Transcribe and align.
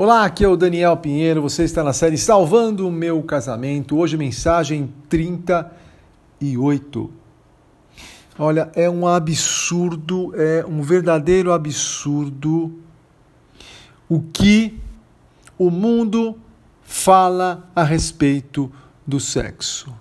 Olá, 0.00 0.24
aqui 0.24 0.44
é 0.44 0.48
o 0.48 0.56
Daniel 0.56 0.96
Pinheiro, 0.96 1.42
você 1.42 1.64
está 1.64 1.82
na 1.82 1.92
série 1.92 2.16
Salvando 2.16 2.86
o 2.86 2.92
Meu 2.92 3.20
Casamento. 3.20 3.98
Hoje, 3.98 4.16
mensagem 4.16 4.94
38. 5.08 7.10
Olha, 8.38 8.70
é 8.76 8.88
um 8.88 9.08
absurdo, 9.08 10.32
é 10.36 10.64
um 10.64 10.82
verdadeiro 10.82 11.52
absurdo 11.52 12.78
o 14.08 14.20
que 14.20 14.78
o 15.58 15.68
mundo 15.68 16.38
fala 16.84 17.68
a 17.74 17.82
respeito 17.82 18.70
do 19.04 19.18
sexo. 19.18 19.92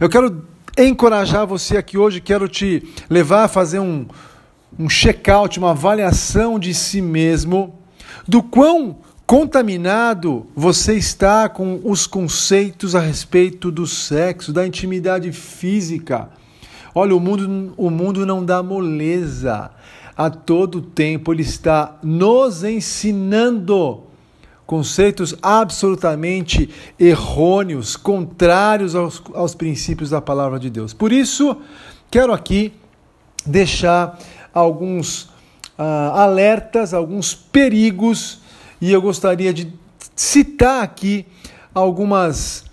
Eu 0.00 0.08
quero 0.08 0.48
encorajar 0.76 1.46
você 1.46 1.76
aqui 1.76 1.96
hoje, 1.96 2.20
quero 2.20 2.48
te 2.48 2.82
levar 3.08 3.44
a 3.44 3.48
fazer 3.48 3.78
um, 3.78 4.04
um 4.76 4.88
check-out, 4.88 5.60
uma 5.60 5.70
avaliação 5.70 6.58
de 6.58 6.74
si 6.74 7.00
mesmo, 7.00 7.78
do 8.26 8.42
quão 8.42 9.03
contaminado 9.26 10.46
você 10.54 10.94
está 10.94 11.48
com 11.48 11.80
os 11.84 12.06
conceitos 12.06 12.94
a 12.94 13.00
respeito 13.00 13.70
do 13.70 13.86
sexo, 13.86 14.52
da 14.52 14.66
intimidade 14.66 15.32
física. 15.32 16.28
Olha, 16.94 17.16
o 17.16 17.20
mundo, 17.20 17.74
o 17.76 17.90
mundo 17.90 18.24
não 18.26 18.44
dá 18.44 18.62
moleza. 18.62 19.70
A 20.16 20.30
todo 20.30 20.80
tempo 20.80 21.32
ele 21.32 21.42
está 21.42 21.98
nos 22.02 22.62
ensinando 22.62 24.04
conceitos 24.66 25.34
absolutamente 25.42 26.70
errôneos, 26.98 27.96
contrários 27.96 28.94
aos, 28.94 29.22
aos 29.34 29.54
princípios 29.54 30.10
da 30.10 30.20
palavra 30.20 30.58
de 30.58 30.70
Deus. 30.70 30.94
Por 30.94 31.12
isso, 31.12 31.56
quero 32.10 32.32
aqui 32.32 32.72
deixar 33.44 34.18
alguns 34.52 35.24
uh, 35.78 36.12
alertas, 36.14 36.94
alguns 36.94 37.34
perigos 37.34 38.43
e 38.84 38.92
eu 38.92 39.00
gostaria 39.00 39.50
de 39.50 39.72
citar 40.14 40.82
aqui 40.82 41.24
algumas, 41.74 42.66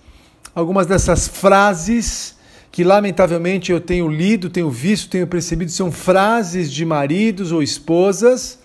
algumas 0.53 0.85
dessas 0.85 1.25
frases 1.25 2.35
que 2.69 2.83
lamentavelmente 2.83 3.71
eu 3.71 3.79
tenho 3.79 4.09
lido, 4.09 4.49
tenho 4.49 4.69
visto, 4.69 5.09
tenho 5.09 5.25
percebido, 5.25 5.71
são 5.71 5.89
frases 5.89 6.69
de 6.69 6.83
maridos 6.83 7.53
ou 7.53 7.63
esposas 7.63 8.59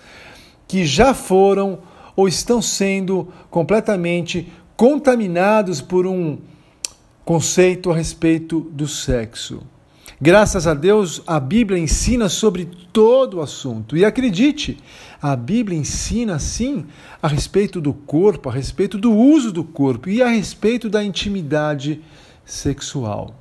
que 0.67 0.84
já 0.84 1.14
foram 1.14 1.78
ou 2.17 2.27
estão 2.27 2.61
sendo 2.61 3.33
completamente 3.48 4.52
contaminados 4.77 5.80
por 5.80 6.05
um 6.05 6.39
conceito 7.24 7.92
a 7.92 7.94
respeito 7.94 8.58
do 8.72 8.89
sexo. 8.89 9.62
Graças 10.19 10.67
a 10.67 10.72
Deus, 10.72 11.22
a 11.27 11.39
Bíblia 11.39 11.78
ensina 11.78 12.31
sobre 12.31 12.64
todo 12.91 13.36
o 13.36 13.42
assunto. 13.42 13.95
E 13.95 14.05
acredite, 14.05 14.78
a 15.20 15.36
Bíblia 15.36 15.78
ensina 15.78 16.39
sim 16.39 16.86
a 17.23 17.28
respeito 17.28 17.83
do 17.83 17.92
corpo, 17.92 18.48
a 18.48 18.53
respeito 18.53 18.97
do 18.97 19.12
uso 19.12 19.53
do 19.53 19.62
corpo 19.62 20.08
e 20.08 20.23
a 20.23 20.28
respeito 20.28 20.89
da 20.89 21.05
intimidade 21.05 22.00
sexual. 22.47 23.34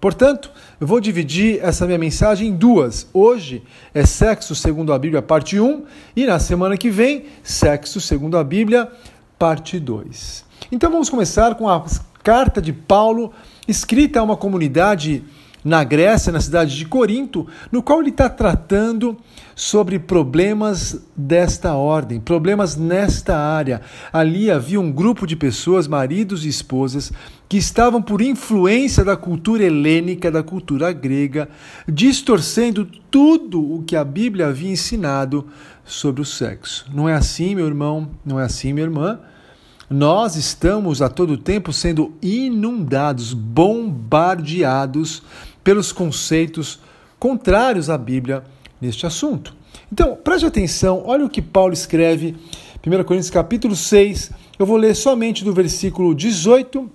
Portanto, 0.00 0.50
eu 0.80 0.86
vou 0.86 1.00
dividir 1.00 1.60
essa 1.62 1.84
minha 1.84 1.98
mensagem 1.98 2.48
em 2.48 2.56
duas. 2.56 3.06
Hoje 3.12 3.62
é 3.92 4.06
Sexo 4.06 4.54
segundo 4.54 4.90
a 4.90 4.98
Bíblia, 4.98 5.20
parte 5.20 5.60
1, 5.60 5.84
e 6.16 6.24
na 6.24 6.38
semana 6.38 6.78
que 6.78 6.88
vem, 6.88 7.26
Sexo 7.42 8.00
segundo 8.00 8.38
a 8.38 8.44
Bíblia, 8.44 8.90
parte 9.38 9.78
2. 9.78 10.46
Então 10.72 10.90
vamos 10.90 11.10
começar 11.10 11.54
com 11.56 11.68
a 11.68 11.84
carta 12.22 12.60
de 12.62 12.72
Paulo 12.72 13.32
escrita 13.68 14.20
a 14.20 14.22
uma 14.22 14.36
comunidade 14.36 15.22
na 15.64 15.82
Grécia, 15.82 16.30
na 16.30 16.40
cidade 16.40 16.76
de 16.76 16.84
Corinto, 16.84 17.46
no 17.72 17.82
qual 17.82 18.00
ele 18.00 18.10
está 18.10 18.28
tratando 18.28 19.16
sobre 19.56 19.98
problemas 19.98 21.00
desta 21.16 21.74
ordem, 21.74 22.20
problemas 22.20 22.76
nesta 22.76 23.36
área. 23.38 23.80
Ali 24.12 24.50
havia 24.50 24.80
um 24.80 24.92
grupo 24.92 25.26
de 25.26 25.34
pessoas, 25.34 25.88
maridos 25.88 26.44
e 26.44 26.48
esposas, 26.48 27.12
que 27.48 27.56
estavam 27.56 28.02
por 28.02 28.20
influência 28.20 29.04
da 29.04 29.16
cultura 29.16 29.64
helênica, 29.64 30.30
da 30.30 30.42
cultura 30.42 30.92
grega, 30.92 31.48
distorcendo 31.88 32.84
tudo 33.10 33.60
o 33.60 33.82
que 33.82 33.96
a 33.96 34.04
Bíblia 34.04 34.48
havia 34.48 34.72
ensinado 34.72 35.46
sobre 35.84 36.20
o 36.20 36.24
sexo. 36.24 36.86
Não 36.92 37.08
é 37.08 37.14
assim, 37.14 37.54
meu 37.54 37.66
irmão? 37.66 38.10
Não 38.24 38.38
é 38.38 38.44
assim, 38.44 38.72
minha 38.72 38.84
irmã? 38.84 39.20
Nós 39.88 40.34
estamos 40.34 41.02
a 41.02 41.08
todo 41.08 41.36
tempo 41.36 41.72
sendo 41.72 42.14
inundados, 42.20 43.34
bombardeados 43.34 45.22
pelos 45.64 45.90
conceitos 45.90 46.78
contrários 47.18 47.88
à 47.90 47.98
Bíblia 47.98 48.44
neste 48.80 49.06
assunto. 49.06 49.56
Então, 49.90 50.14
preste 50.14 50.44
atenção, 50.44 51.02
olha 51.06 51.24
o 51.24 51.30
que 51.30 51.40
Paulo 51.40 51.72
escreve, 51.72 52.36
1 52.86 53.04
Coríntios 53.04 53.30
capítulo 53.30 53.74
6, 53.74 54.30
eu 54.58 54.66
vou 54.66 54.76
ler 54.76 54.94
somente 54.94 55.42
do 55.42 55.52
versículo 55.52 56.14
18 56.14 56.90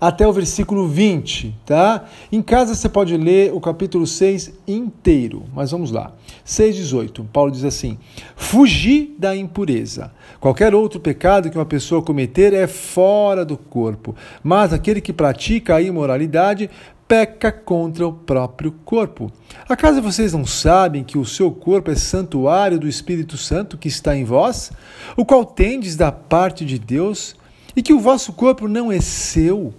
até 0.00 0.26
o 0.26 0.32
versículo 0.32 0.86
20, 0.86 1.54
tá? 1.64 2.04
Em 2.30 2.42
casa 2.42 2.74
você 2.74 2.88
pode 2.88 3.16
ler 3.16 3.52
o 3.52 3.60
capítulo 3.60 4.06
6 4.06 4.52
inteiro, 4.66 5.44
mas 5.54 5.70
vamos 5.70 5.90
lá. 5.90 6.12
6:18. 6.44 7.24
Paulo 7.32 7.50
diz 7.50 7.64
assim: 7.64 7.98
Fugir 8.34 9.14
da 9.18 9.34
impureza. 9.34 10.12
Qualquer 10.38 10.74
outro 10.74 11.00
pecado 11.00 11.50
que 11.50 11.58
uma 11.58 11.64
pessoa 11.64 12.02
cometer 12.02 12.52
é 12.52 12.66
fora 12.66 13.44
do 13.44 13.56
corpo, 13.56 14.14
mas 14.42 14.72
aquele 14.72 15.00
que 15.00 15.12
pratica 15.12 15.76
a 15.76 15.82
imoralidade 15.82 16.70
peca 17.08 17.52
contra 17.52 18.06
o 18.06 18.12
próprio 18.12 18.72
corpo. 18.84 19.30
Acaso 19.68 20.02
vocês 20.02 20.32
não 20.32 20.44
sabem 20.44 21.04
que 21.04 21.18
o 21.18 21.24
seu 21.24 21.50
corpo 21.50 21.90
é 21.90 21.94
santuário 21.94 22.78
do 22.78 22.88
Espírito 22.88 23.36
Santo 23.36 23.78
que 23.78 23.88
está 23.88 24.16
em 24.16 24.24
vós, 24.24 24.72
o 25.16 25.24
qual 25.24 25.44
tendes 25.44 25.96
da 25.96 26.10
parte 26.10 26.64
de 26.64 26.78
Deus, 26.78 27.36
e 27.74 27.82
que 27.82 27.92
o 27.92 28.00
vosso 28.00 28.32
corpo 28.32 28.66
não 28.66 28.90
é 28.90 29.00
seu, 29.00 29.72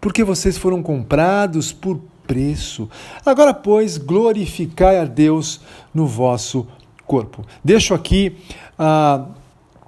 porque 0.00 0.22
vocês 0.22 0.56
foram 0.56 0.82
comprados 0.82 1.72
por 1.72 2.00
preço. 2.26 2.88
Agora, 3.24 3.52
pois, 3.52 3.98
glorificai 3.98 4.98
a 4.98 5.04
Deus 5.04 5.60
no 5.92 6.06
vosso 6.06 6.66
corpo. 7.06 7.44
Deixo 7.64 7.94
aqui 7.94 8.36
ah, 8.78 9.26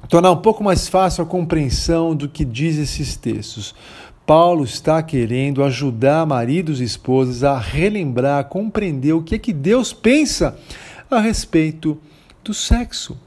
tornar 0.08 0.32
um 0.32 0.38
pouco 0.38 0.64
mais 0.64 0.88
fácil 0.88 1.22
a 1.22 1.26
compreensão 1.26 2.16
do 2.16 2.28
que 2.28 2.44
diz 2.44 2.76
esses 2.78 3.14
textos. 3.14 3.74
Paulo 4.30 4.62
está 4.62 5.02
querendo 5.02 5.64
ajudar 5.64 6.24
maridos 6.24 6.80
e 6.80 6.84
esposas 6.84 7.42
a 7.42 7.58
relembrar, 7.58 8.38
a 8.38 8.44
compreender 8.44 9.12
o 9.12 9.24
que 9.24 9.34
é 9.34 9.38
que 9.40 9.52
Deus 9.52 9.92
pensa 9.92 10.56
a 11.10 11.18
respeito 11.18 11.98
do 12.44 12.54
sexo. 12.54 13.18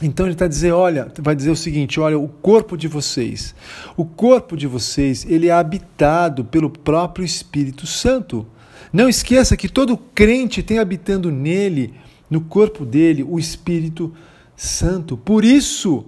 Então 0.00 0.24
ele 0.24 0.32
está 0.32 0.48
dizendo, 0.48 0.78
olha, 0.78 1.12
vai 1.18 1.36
dizer 1.36 1.50
o 1.50 1.54
seguinte, 1.54 2.00
olha, 2.00 2.18
o 2.18 2.28
corpo 2.28 2.78
de 2.78 2.88
vocês, 2.88 3.54
o 3.94 4.06
corpo 4.06 4.56
de 4.56 4.66
vocês, 4.66 5.26
ele 5.28 5.48
é 5.48 5.52
habitado 5.52 6.46
pelo 6.46 6.70
próprio 6.70 7.26
Espírito 7.26 7.86
Santo. 7.86 8.46
Não 8.90 9.10
esqueça 9.10 9.54
que 9.54 9.68
todo 9.68 9.98
crente 9.98 10.62
tem 10.62 10.78
habitando 10.78 11.30
nele, 11.30 11.92
no 12.30 12.40
corpo 12.40 12.86
dele, 12.86 13.22
o 13.22 13.38
Espírito 13.38 14.10
Santo. 14.56 15.14
Por 15.14 15.44
isso, 15.44 16.06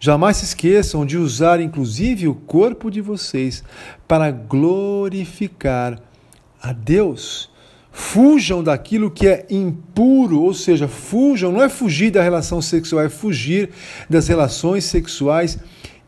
Jamais 0.00 0.36
se 0.36 0.44
esqueçam 0.44 1.04
de 1.04 1.16
usar, 1.16 1.60
inclusive, 1.60 2.28
o 2.28 2.34
corpo 2.34 2.90
de 2.90 3.00
vocês 3.00 3.64
para 4.06 4.30
glorificar 4.30 6.00
a 6.62 6.72
Deus. 6.72 7.50
Fujam 7.90 8.62
daquilo 8.62 9.10
que 9.10 9.26
é 9.26 9.44
impuro, 9.50 10.40
ou 10.40 10.54
seja, 10.54 10.86
fujam, 10.86 11.50
não 11.50 11.62
é 11.62 11.68
fugir 11.68 12.12
da 12.12 12.22
relação 12.22 12.62
sexual, 12.62 13.02
é 13.02 13.08
fugir 13.08 13.70
das 14.08 14.28
relações 14.28 14.84
sexuais 14.84 15.58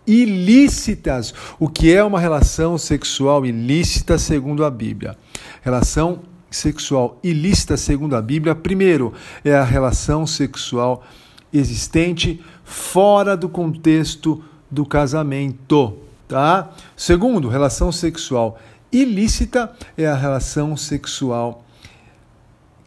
ilícitas. 0.07 1.35
O 1.59 1.69
que 1.69 1.93
é 1.93 2.03
uma 2.05 2.21
relação 2.21 2.79
sexual 2.79 3.45
ilícita 3.45 4.19
segundo 4.19 4.65
a 4.65 4.71
Bíblia? 4.71 5.17
Relação 5.63 6.21
sexual 6.49 7.19
ilícita 7.25 7.77
segundo 7.77 8.15
a 8.15 8.23
Bíblia, 8.23 8.55
primeiro, 8.55 9.13
é 9.45 9.55
a 9.55 9.65
relação 9.65 10.27
sexual 10.27 11.05
existente 11.53 12.43
fora 12.65 13.37
do 13.37 13.49
contexto 13.49 14.43
do 14.71 14.87
casamento, 14.87 15.97
tá? 16.29 16.71
Segundo, 16.97 17.49
relação 17.49 17.91
sexual 17.91 18.59
ilícita 18.93 19.73
é 19.97 20.07
a 20.07 20.15
relação 20.15 20.77
sexual 20.77 21.65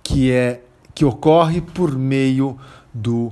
que 0.04 0.32
é 0.32 0.62
que 0.94 1.06
ocorre 1.06 1.62
por 1.62 1.98
meio 1.98 2.58
do 2.94 3.32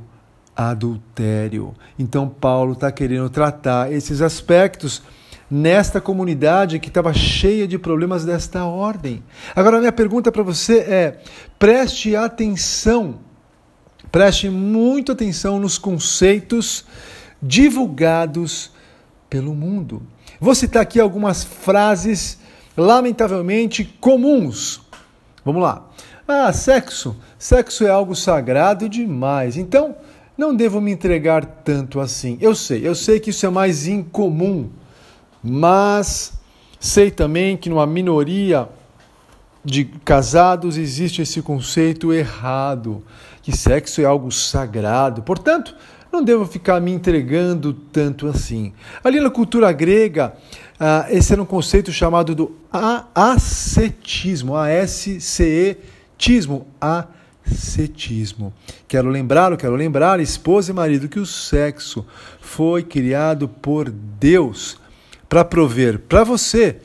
adultério. 0.56 1.76
Então 2.00 2.28
Paulo 2.28 2.74
está 2.74 2.92
querendo 2.92 3.30
tratar 3.30 3.92
esses 3.92 4.22
aspectos 4.22 5.02
nesta 5.50 6.00
comunidade 6.00 6.80
que 6.80 6.88
estava 6.88 7.14
cheia 7.14 7.68
de 7.68 7.78
problemas 7.78 8.24
desta 8.24 8.64
ordem. 8.64 9.22
Agora 9.56 9.80
minha 9.80 9.92
pergunta 9.92 10.32
para 10.32 10.44
você 10.44 10.80
é: 10.80 11.22
preste 11.60 12.16
atenção 12.16 13.20
Preste 14.12 14.50
muita 14.50 15.14
atenção 15.14 15.60
nos 15.60 15.78
conceitos 15.78 16.86
divulgados 17.42 18.72
pelo 19.30 19.56
mundo. 19.56 20.02
Vou 20.40 20.54
citar 20.54 20.82
aqui 20.82 21.00
algumas 21.00 21.44
frases 21.44 22.38
lamentavelmente 22.76 23.86
comuns. 24.02 24.82
Vamos 25.46 25.64
lá. 25.64 25.90
Ah, 26.28 26.52
sexo. 26.52 27.16
Sexo 27.40 27.86
é 27.86 27.90
algo 27.90 28.16
sagrado 28.16 28.90
demais. 28.90 29.56
Então, 29.56 29.96
não 30.38 30.56
devo 30.56 30.82
me 30.82 30.92
entregar 30.92 31.46
tanto 31.46 32.00
assim. 32.00 32.38
Eu 32.42 32.54
sei, 32.56 32.86
eu 32.86 32.96
sei 32.96 33.20
que 33.20 33.30
isso 33.30 33.46
é 33.46 33.50
mais 33.50 33.88
incomum, 33.88 34.70
mas 35.44 36.34
sei 36.80 37.12
também 37.12 37.56
que 37.56 37.70
numa 37.70 37.86
minoria 37.86 38.68
de 39.64 39.86
casados 39.86 40.78
existe 40.78 41.22
esse 41.22 41.42
conceito 41.42 42.12
errado, 42.12 43.04
que 43.42 43.56
sexo 43.56 44.02
é 44.02 44.06
algo 44.06 44.32
sagrado. 44.32 45.22
Portanto, 45.22 45.76
não 46.12 46.24
devo 46.24 46.46
ficar 46.46 46.82
me 46.82 46.92
entregando 46.92 47.74
tanto 47.74 48.28
assim. 48.28 48.74
Ali 49.04 49.20
na 49.22 49.30
cultura 49.30 49.72
grega, 49.72 50.34
uh, 50.80 51.06
esse 51.10 51.32
era 51.32 51.42
um 51.42 51.46
conceito 51.46 51.92
chamado 51.92 52.36
do 52.36 52.56
ascetismo, 53.16 54.56
A-S-C-E-tismo, 54.56 54.98
ascetismo. 57.46 58.54
Quero 58.88 59.10
lembrar, 59.10 59.56
quero 59.56 59.76
lembrar, 59.76 60.20
esposa 60.20 60.72
e 60.72 60.74
marido, 60.74 61.08
que 61.08 61.20
o 61.20 61.26
sexo 61.26 62.06
foi 62.42 62.84
criado 62.84 63.48
por 63.48 63.90
Deus 63.90 64.78
para 65.30 65.46
prover 65.46 66.00
para 66.00 66.26
você 66.26 66.82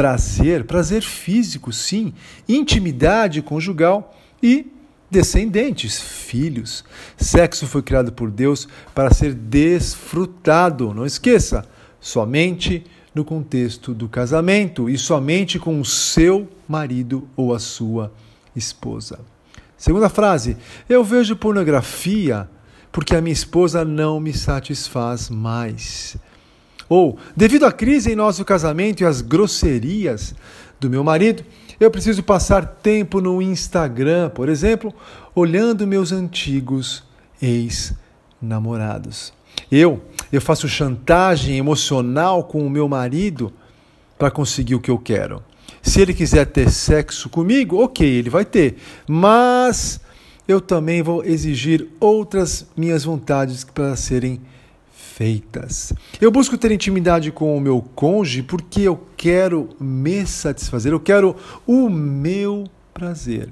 prazer, 0.00 0.64
prazer 0.64 1.02
físico, 1.02 1.70
sim, 1.70 2.14
intimidade 2.48 3.42
conjugal 3.42 4.16
e 4.42 4.66
descendentes, 5.10 6.00
filhos. 6.00 6.82
Sexo 7.18 7.66
foi 7.66 7.82
criado 7.82 8.10
por 8.10 8.30
Deus 8.30 8.66
para 8.94 9.12
ser 9.12 9.34
desfrutado, 9.34 10.94
não 10.94 11.04
esqueça, 11.04 11.66
somente 12.00 12.82
no 13.14 13.26
contexto 13.26 13.92
do 13.92 14.08
casamento 14.08 14.88
e 14.88 14.96
somente 14.96 15.58
com 15.58 15.78
o 15.78 15.84
seu 15.84 16.48
marido 16.66 17.28
ou 17.36 17.54
a 17.54 17.58
sua 17.58 18.10
esposa. 18.56 19.20
Segunda 19.76 20.08
frase: 20.08 20.56
Eu 20.88 21.04
vejo 21.04 21.36
pornografia 21.36 22.48
porque 22.90 23.14
a 23.14 23.20
minha 23.20 23.34
esposa 23.34 23.84
não 23.84 24.18
me 24.18 24.32
satisfaz 24.32 25.28
mais. 25.28 26.16
Ou, 26.90 27.16
devido 27.36 27.64
à 27.64 27.70
crise 27.70 28.10
em 28.10 28.16
nosso 28.16 28.44
casamento 28.44 29.00
e 29.00 29.06
às 29.06 29.20
grosserias 29.22 30.34
do 30.80 30.90
meu 30.90 31.04
marido, 31.04 31.44
eu 31.78 31.88
preciso 31.88 32.20
passar 32.20 32.66
tempo 32.66 33.20
no 33.20 33.40
Instagram, 33.40 34.28
por 34.30 34.48
exemplo, 34.48 34.92
olhando 35.32 35.86
meus 35.86 36.10
antigos 36.10 37.04
ex-namorados. 37.40 39.32
Eu, 39.70 40.02
eu 40.32 40.40
faço 40.40 40.68
chantagem 40.68 41.56
emocional 41.56 42.42
com 42.42 42.66
o 42.66 42.70
meu 42.70 42.88
marido 42.88 43.52
para 44.18 44.28
conseguir 44.28 44.74
o 44.74 44.80
que 44.80 44.90
eu 44.90 44.98
quero. 44.98 45.44
Se 45.80 46.00
ele 46.00 46.12
quiser 46.12 46.46
ter 46.46 46.70
sexo 46.70 47.28
comigo, 47.28 47.82
ok, 47.82 48.04
ele 48.04 48.28
vai 48.28 48.44
ter. 48.44 48.78
Mas 49.06 50.00
eu 50.48 50.60
também 50.60 51.02
vou 51.02 51.24
exigir 51.24 51.86
outras 52.00 52.66
minhas 52.76 53.04
vontades 53.04 53.62
para 53.62 53.94
serem 53.94 54.40
Eu 56.20 56.30
busco 56.30 56.56
ter 56.56 56.72
intimidade 56.72 57.30
com 57.30 57.56
o 57.56 57.60
meu 57.60 57.82
cônjuge 57.94 58.42
porque 58.42 58.82
eu 58.82 59.06
quero 59.16 59.68
me 59.78 60.26
satisfazer, 60.26 60.92
eu 60.92 61.00
quero 61.00 61.36
o 61.66 61.90
meu 61.90 62.64
prazer. 62.94 63.50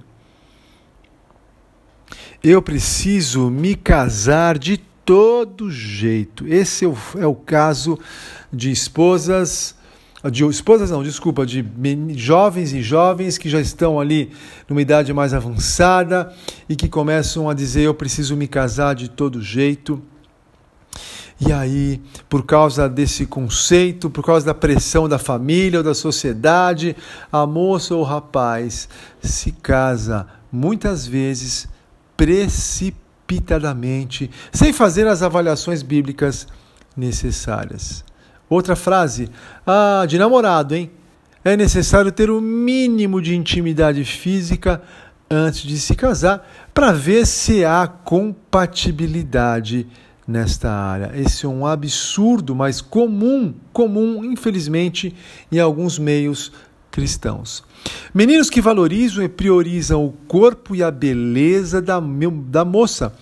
Eu 2.43 2.63
preciso 2.63 3.51
me 3.51 3.75
casar 3.75 4.57
de 4.59 4.79
todo 5.05 5.71
jeito. 5.71 6.47
Esse 6.47 6.85
é 6.85 6.89
o, 6.89 6.97
é 7.19 7.27
o 7.27 7.35
caso 7.35 7.99
de 8.53 8.71
esposas 8.71 9.77
de 10.33 10.45
esposas 10.45 10.91
não, 10.91 11.03
desculpa, 11.03 11.47
de 11.47 11.65
jovens 12.17 12.73
e 12.73 12.83
jovens 12.83 13.39
que 13.39 13.49
já 13.49 13.61
estão 13.61 14.01
ali 14.01 14.33
numa 14.69 14.83
idade 14.83 15.13
mais 15.13 15.33
avançada 15.33 16.35
e 16.69 16.75
que 16.75 16.89
começam 16.89 17.49
a 17.49 17.55
dizer 17.55 17.83
eu 17.83 17.95
preciso 17.95 18.37
me 18.37 18.49
casar 18.49 18.97
de 18.97 19.09
todo 19.09 19.41
jeito. 19.41 20.03
E 21.41 21.53
aí, 21.53 22.03
por 22.29 22.45
causa 22.45 22.89
desse 22.89 23.25
conceito, 23.25 24.11
por 24.11 24.25
causa 24.25 24.47
da 24.47 24.55
pressão 24.55 25.09
da 25.09 25.19
família 25.19 25.79
ou 25.79 25.85
da 25.85 25.95
sociedade, 25.95 26.97
a 27.31 27.47
moça 27.47 27.95
ou 27.95 28.01
o 28.01 28.05
rapaz 28.05 28.89
se 29.21 29.53
casa 29.53 30.27
muitas 30.51 31.07
vezes 31.07 31.69
precipitadamente, 32.17 34.29
sem 34.51 34.73
fazer 34.73 35.07
as 35.07 35.23
avaliações 35.23 35.83
bíblicas 35.83 36.49
necessárias. 36.97 38.05
Outra 38.51 38.75
frase, 38.75 39.31
ah, 39.65 40.05
de 40.09 40.19
namorado, 40.19 40.75
hein? 40.75 40.91
É 41.45 41.57
necessário 41.57 42.11
ter 42.11 42.31
o 42.31 42.39
um 42.39 42.41
mínimo 42.41 43.23
de 43.23 43.37
intimidade 43.37 44.05
física 44.05 44.83
antes 45.31 45.63
de 45.63 45.79
se 45.79 45.95
casar 45.95 46.45
para 46.75 46.91
ver 46.91 47.25
se 47.27 47.65
há 47.65 47.87
compatibilidade 47.87 49.87
nesta 50.29 50.71
área. 50.71 51.11
Esse 51.15 51.47
é 51.47 51.49
um 51.49 51.67
absurdo, 51.67 52.55
mas 52.55 52.83
comum, 52.83 53.55
comum, 53.73 54.23
infelizmente, 54.23 55.17
em 55.51 55.59
alguns 55.59 55.99
meios 55.99 56.53
cristãos. 56.91 57.65
Meninos 58.13 58.51
que 58.51 58.61
valorizam 58.61 59.25
e 59.25 59.29
priorizam 59.29 60.05
o 60.05 60.13
corpo 60.29 60.77
e 60.77 60.83
a 60.83 60.91
beleza 60.91 61.81
da, 61.81 61.99
da 62.47 62.65
moça 62.65 63.15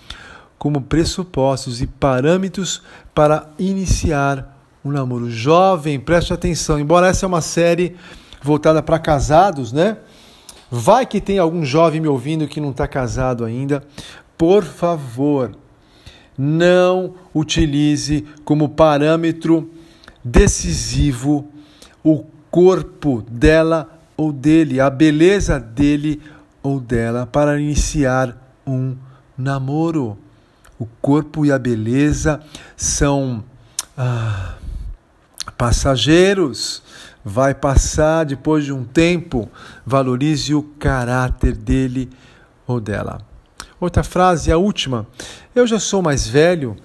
como 0.57 0.81
pressupostos 0.81 1.81
e 1.81 1.87
parâmetros 1.87 2.81
para 3.15 3.49
iniciar 3.57 4.57
um 4.83 4.91
namoro. 4.91 5.29
Jovem, 5.29 5.99
preste 5.99 6.33
atenção, 6.33 6.79
embora 6.79 7.07
essa 7.07 7.25
é 7.25 7.27
uma 7.27 7.41
série 7.41 7.95
voltada 8.41 8.81
para 8.83 8.99
casados, 8.99 9.71
né? 9.71 9.97
Vai 10.69 11.05
que 11.05 11.21
tem 11.21 11.39
algum 11.39 11.63
jovem 11.63 12.01
me 12.01 12.07
ouvindo 12.07 12.47
que 12.47 12.59
não 12.59 12.71
está 12.71 12.87
casado 12.87 13.45
ainda. 13.45 13.83
Por 14.37 14.63
favor, 14.63 15.55
não 16.37 17.15
utilize 17.33 18.25
como 18.45 18.69
parâmetro 18.69 19.69
decisivo 20.23 21.47
o 22.03 22.23
corpo 22.51 23.23
dela 23.29 23.89
ou 24.15 24.31
dele, 24.31 24.79
a 24.79 24.89
beleza 24.89 25.59
dele 25.59 26.21
ou 26.61 26.79
dela 26.79 27.25
para 27.25 27.59
iniciar 27.59 28.35
um 28.65 28.95
namoro. 29.37 30.17
O 30.79 30.85
corpo 31.01 31.45
e 31.45 31.51
a 31.51 31.57
beleza 31.57 32.39
são 32.75 33.43
ah, 33.97 34.55
passageiros. 35.57 36.83
Vai 37.25 37.53
passar 37.53 38.25
depois 38.25 38.63
de 38.63 38.71
um 38.71 38.83
tempo. 38.83 39.49
Valorize 39.85 40.53
o 40.53 40.61
caráter 40.61 41.55
dele 41.55 42.09
ou 42.65 42.79
dela. 42.79 43.26
Outra 43.79 44.03
frase, 44.03 44.51
a 44.51 44.57
última. 44.57 45.05
Eu 45.53 45.67
já 45.67 45.79
sou 45.79 46.01
mais 46.01 46.27
velho, 46.27 46.75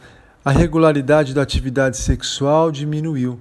a 0.45 0.51
regularidade 0.51 1.33
da 1.33 1.41
atividade 1.41 1.97
sexual 1.97 2.71
diminuiu. 2.71 3.41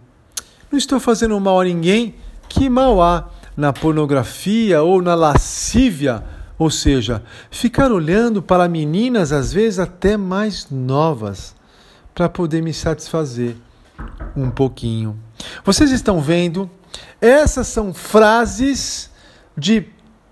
Não 0.71 0.77
estou 0.77 0.99
fazendo 0.99 1.37
mal 1.39 1.59
a 1.59 1.65
ninguém, 1.65 2.15
que 2.47 2.69
mal 2.69 3.01
há 3.01 3.29
na 3.57 3.73
pornografia 3.73 4.81
ou 4.81 5.01
na 5.01 5.15
lascívia, 5.15 6.23
ou 6.57 6.69
seja, 6.69 7.21
ficar 7.49 7.91
olhando 7.91 8.41
para 8.41 8.69
meninas 8.69 9.33
às 9.33 9.51
vezes 9.51 9.79
até 9.79 10.15
mais 10.15 10.67
novas, 10.69 11.53
para 12.15 12.29
poder 12.29 12.61
me 12.61 12.73
satisfazer 12.73 13.57
um 14.35 14.49
pouquinho. 14.49 15.19
Vocês 15.65 15.91
estão 15.91 16.21
vendo? 16.21 16.69
Essas 17.19 17.67
são 17.67 17.93
frases 17.93 19.11
de 19.57 19.87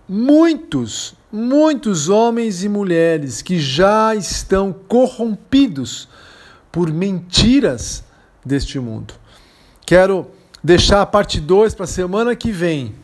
muitos 0.07 1.18
muitos 1.31 2.09
homens 2.09 2.63
e 2.63 2.69
mulheres 2.69 3.41
que 3.41 3.59
já 3.59 4.15
estão 4.15 4.73
corrompidos 4.73 6.07
por 6.71 6.91
mentiras 6.91 8.03
deste 8.45 8.79
mundo. 8.79 9.13
Quero 9.85 10.27
deixar 10.63 11.01
a 11.01 11.05
parte 11.05 11.39
2 11.39 11.75
para 11.75 11.85
a 11.85 11.87
semana 11.87 12.35
que 12.35 12.51
vem 12.51 12.95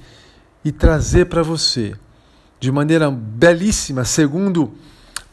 e 0.63 0.71
trazer 0.71 1.25
para 1.25 1.43
você, 1.43 1.95
de 2.59 2.71
maneira 2.71 3.11
belíssima, 3.11 4.03
segundo 4.03 4.73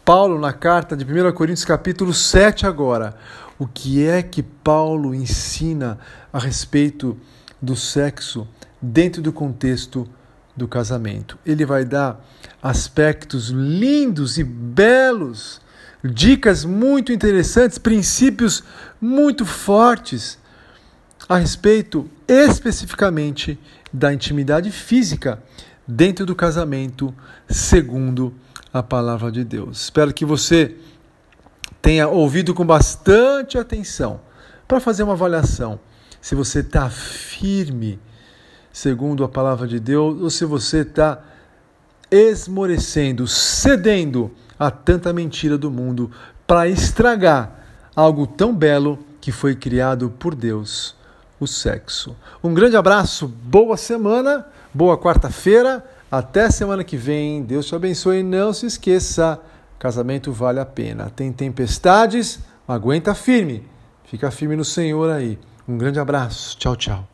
Paulo 0.04 0.38
na 0.38 0.52
carta 0.52 0.96
de 0.96 1.04
1 1.04 1.32
Coríntios 1.32 1.64
capítulo 1.64 2.12
7 2.12 2.66
agora, 2.66 3.16
o 3.58 3.66
que 3.66 4.06
é 4.06 4.22
que 4.22 4.42
Paulo 4.42 5.14
ensina 5.14 5.98
a 6.32 6.38
respeito 6.38 7.16
do 7.60 7.76
sexo 7.76 8.46
dentro 8.80 9.22
do 9.22 9.32
contexto 9.32 10.08
do 10.56 10.68
casamento. 10.68 11.38
Ele 11.44 11.64
vai 11.64 11.84
dar 11.84 12.24
aspectos 12.62 13.48
lindos 13.48 14.38
e 14.38 14.44
belos, 14.44 15.60
dicas 16.04 16.64
muito 16.64 17.12
interessantes, 17.12 17.78
princípios 17.78 18.62
muito 19.00 19.44
fortes 19.44 20.38
a 21.28 21.36
respeito 21.36 22.08
especificamente 22.26 23.58
da 23.92 24.12
intimidade 24.12 24.70
física 24.70 25.42
dentro 25.86 26.26
do 26.26 26.34
casamento, 26.34 27.14
segundo 27.48 28.34
a 28.72 28.82
palavra 28.82 29.30
de 29.30 29.44
Deus. 29.44 29.82
Espero 29.82 30.12
que 30.12 30.24
você 30.24 30.76
tenha 31.80 32.08
ouvido 32.08 32.54
com 32.54 32.64
bastante 32.64 33.58
atenção 33.58 34.20
para 34.66 34.80
fazer 34.80 35.02
uma 35.02 35.12
avaliação 35.12 35.80
se 36.20 36.34
você 36.34 36.60
está 36.60 36.88
firme 36.88 37.98
segundo 38.72 39.22
a 39.24 39.28
palavra 39.28 39.68
de 39.68 39.78
Deus, 39.78 40.20
ou 40.20 40.30
se 40.30 40.44
você 40.44 40.78
está 40.78 41.22
esmorecendo, 42.10 43.26
cedendo 43.26 44.30
a 44.58 44.70
tanta 44.70 45.12
mentira 45.12 45.58
do 45.58 45.70
mundo 45.70 46.10
para 46.46 46.68
estragar 46.68 47.60
algo 47.94 48.26
tão 48.26 48.54
belo 48.54 48.98
que 49.20 49.32
foi 49.32 49.54
criado 49.54 50.10
por 50.18 50.34
Deus, 50.34 50.96
o 51.38 51.46
sexo. 51.46 52.16
Um 52.42 52.52
grande 52.52 52.76
abraço, 52.76 53.26
boa 53.26 53.76
semana, 53.76 54.46
boa 54.72 54.98
quarta-feira, 54.98 55.84
até 56.10 56.50
semana 56.50 56.84
que 56.84 56.96
vem. 56.96 57.42
Deus 57.42 57.66
te 57.66 57.74
abençoe 57.74 58.18
e 58.18 58.22
não 58.22 58.52
se 58.52 58.66
esqueça, 58.66 59.40
casamento 59.78 60.32
vale 60.32 60.60
a 60.60 60.66
pena. 60.66 61.10
Tem 61.10 61.32
tempestades, 61.32 62.40
aguenta 62.66 63.14
firme. 63.14 63.66
Fica 64.04 64.30
firme 64.30 64.56
no 64.56 64.64
Senhor 64.64 65.10
aí. 65.10 65.38
Um 65.66 65.78
grande 65.78 65.98
abraço. 65.98 66.58
Tchau, 66.58 66.76
tchau. 66.76 67.11